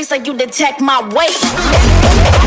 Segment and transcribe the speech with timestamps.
[0.00, 2.40] face like you detect my weight.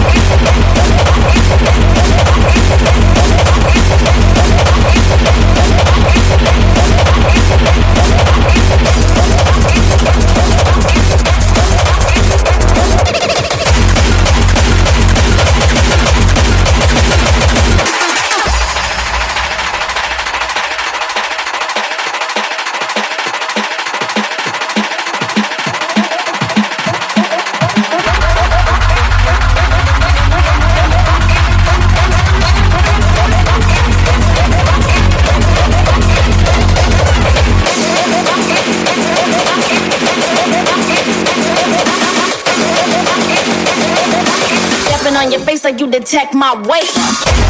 [45.63, 47.42] like you detect my weight.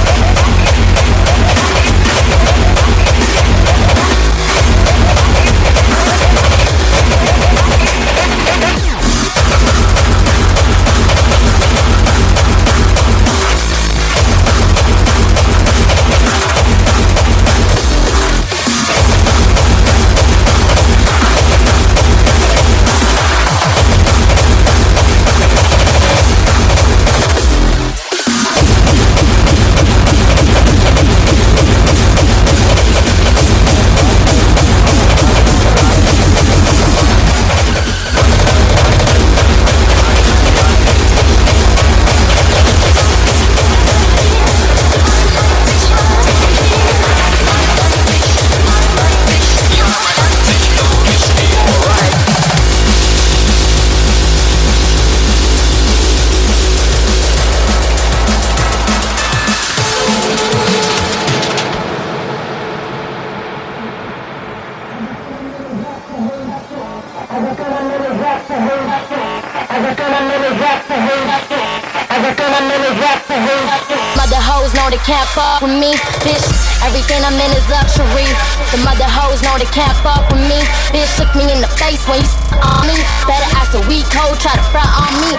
[74.17, 75.93] Mother hoes know they can't fuck with me,
[76.25, 76.41] bitch.
[76.81, 78.25] Everything I'm in is luxury.
[78.73, 80.57] The mother hoes know they can't fuck with me,
[80.89, 81.13] bitch.
[81.21, 82.97] Look me in the face when you on me.
[83.29, 85.37] Better ask a weak hoe, try to front on me.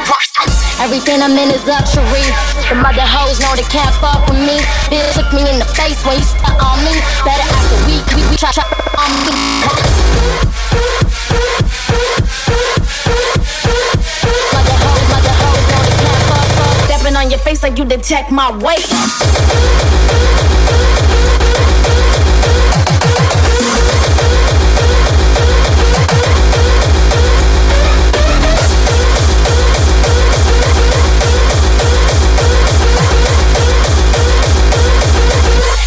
[0.78, 2.26] Everything I'm in is luxury.
[2.70, 5.18] The mother hoes know they can't fuck with me, bitch.
[5.18, 6.26] Look me in the face when you
[6.62, 6.94] on me.
[7.26, 8.62] Better ask a weak, we, we try, try
[9.02, 9.34] on me.
[17.16, 18.84] On your face like you detect my weight.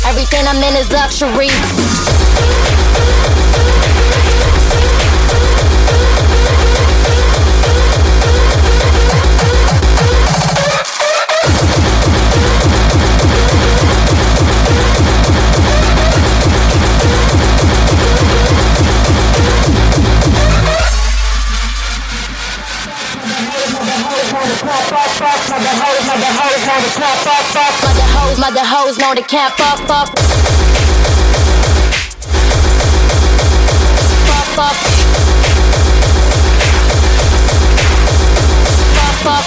[0.06, 1.97] Everything I'm in is luxury.
[28.48, 30.08] Mother hoes know they can't fuck, fuck.
[34.24, 34.78] Fuck, fuck.
[38.96, 39.46] Fuck, fuck.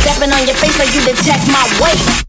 [0.00, 2.23] Stepping on your face like you detect my weight.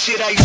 [0.00, 0.39] Shit I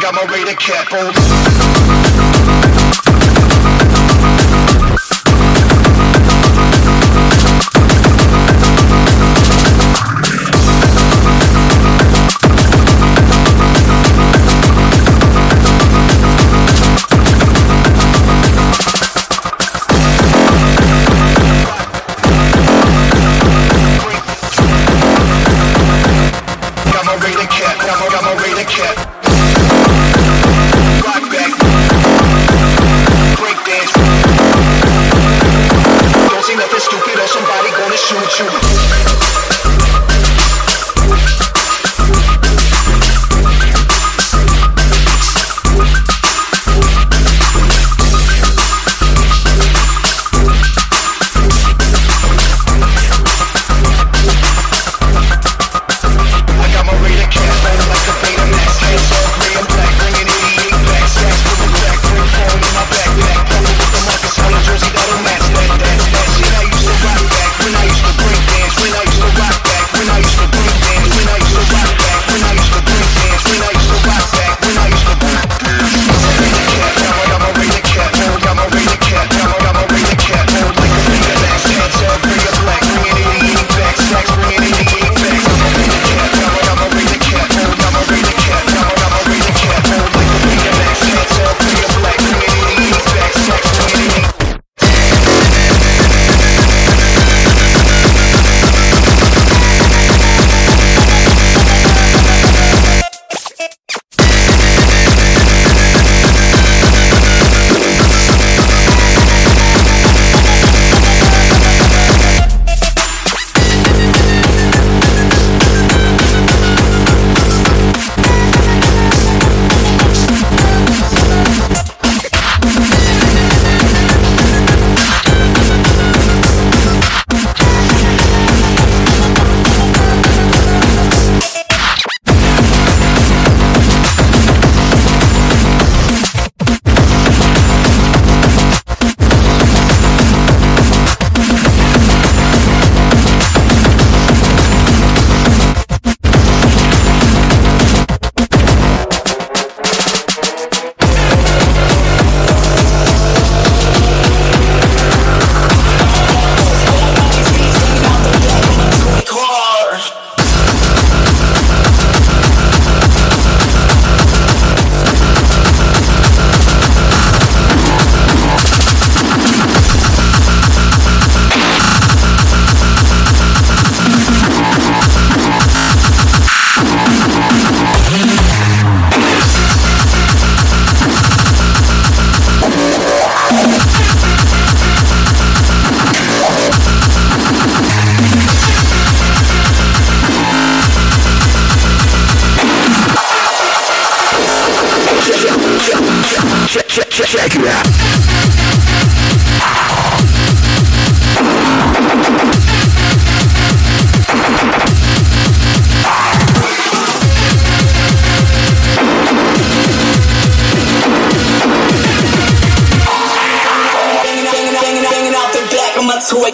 [0.00, 1.37] got my, got my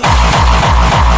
[0.02, 1.13] of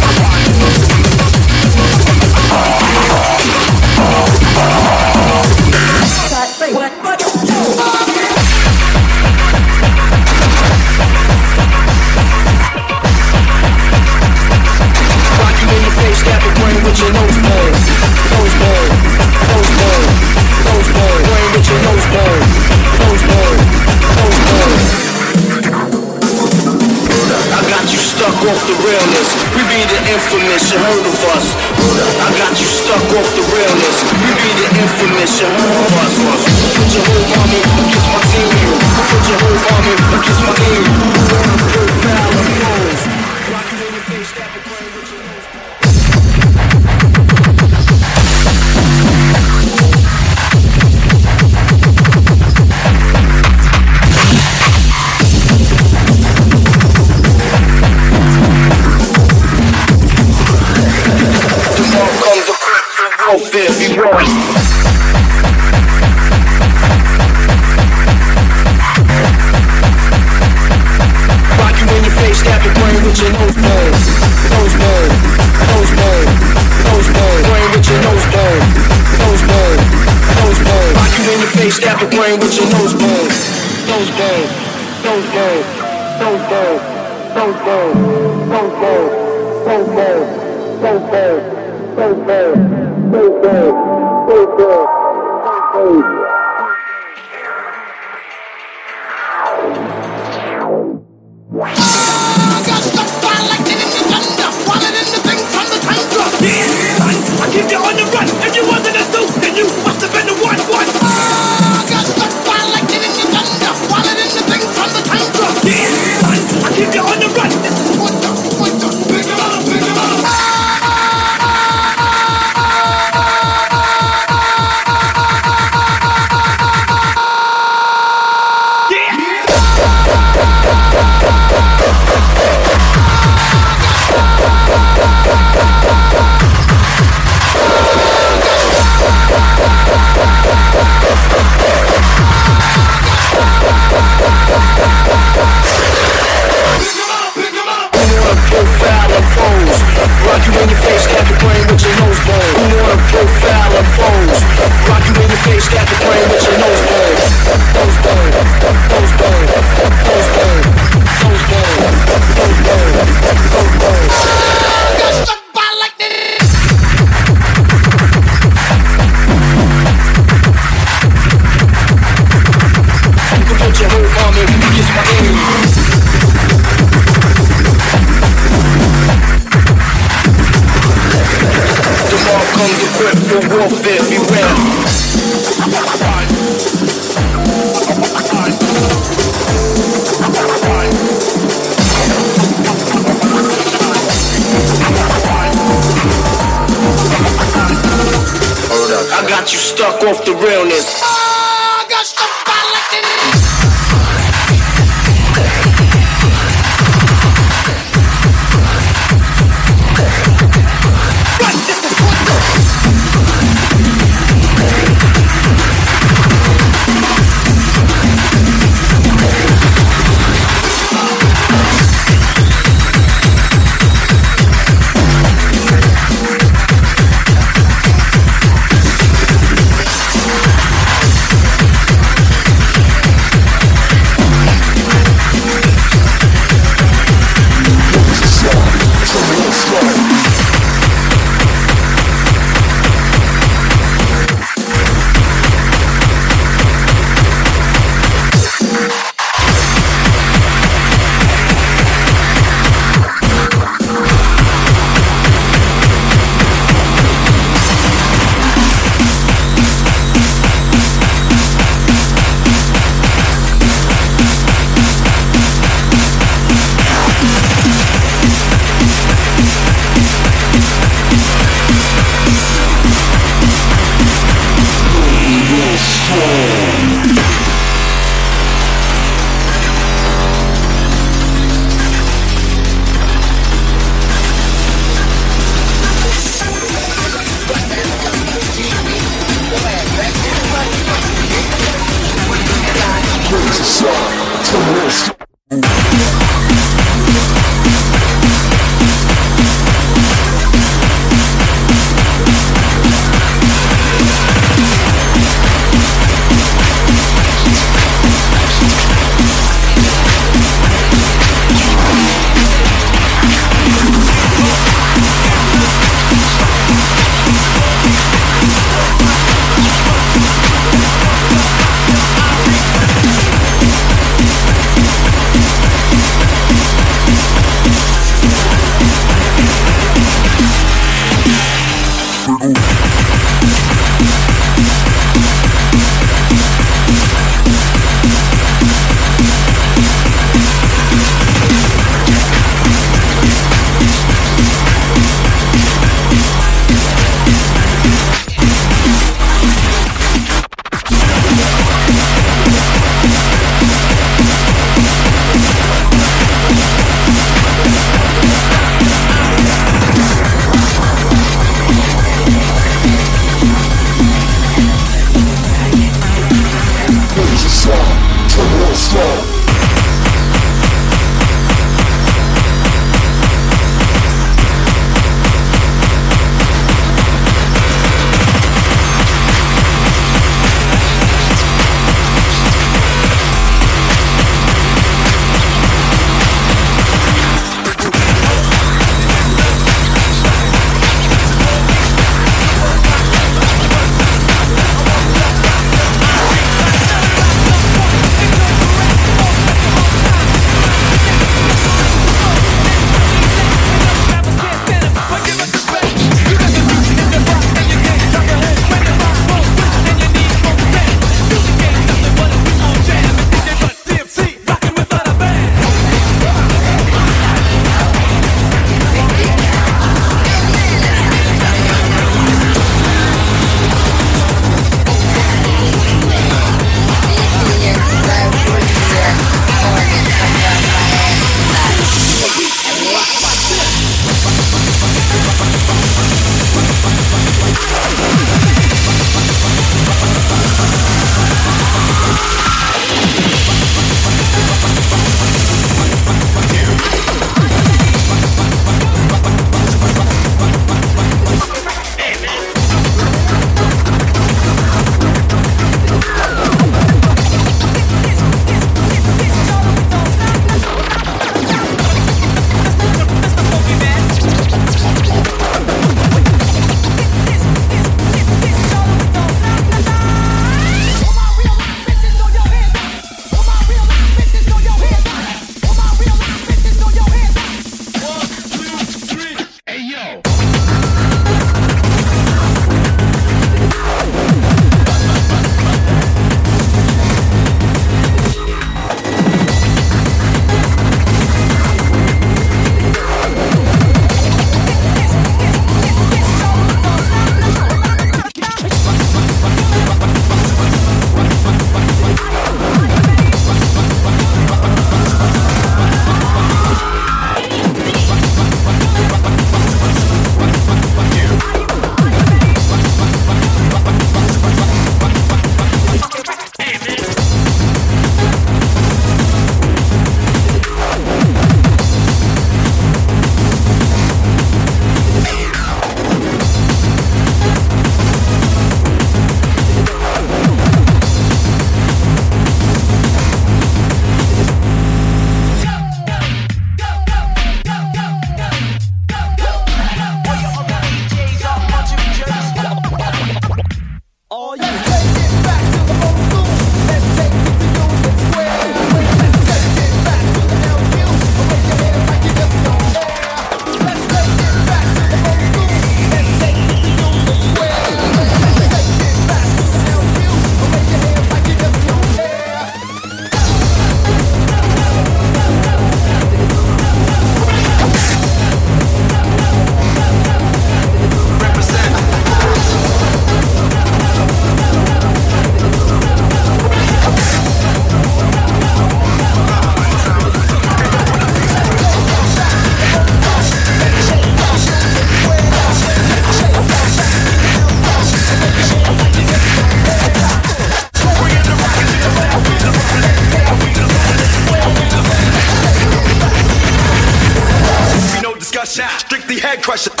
[599.61, 600.00] head crusher.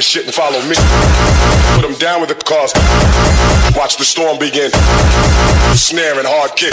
[0.00, 0.74] this shit and follow me.
[1.74, 2.72] Put them down with the cause.
[3.76, 4.70] Watch the storm begin.
[5.76, 6.72] Snare and hard kick.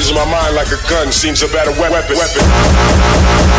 [0.00, 2.16] using my mind like a gun seems a better weapon.
[2.16, 3.49] weapon.